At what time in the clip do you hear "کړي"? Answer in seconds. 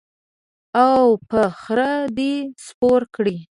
3.15-3.37